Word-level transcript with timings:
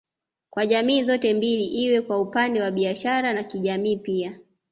Kwa 0.49 0.65
jamii 0.65 1.03
zote 1.03 1.33
mbili 1.33 1.65
iwe 1.65 2.01
kwa 2.01 2.21
upande 2.21 2.61
wa 2.61 2.71
biashara 2.71 3.33
na 3.33 3.43
kijamii 3.43 3.97
pia 3.97 4.33